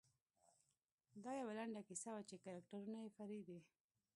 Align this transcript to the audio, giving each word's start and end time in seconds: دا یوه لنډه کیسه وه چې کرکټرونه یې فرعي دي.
دا 1.23 1.31
یوه 1.41 1.53
لنډه 1.59 1.81
کیسه 1.89 2.09
وه 2.13 2.21
چې 2.29 2.35
کرکټرونه 2.45 2.97
یې 3.03 3.13
فرعي 3.17 3.41
دي. 3.49 3.59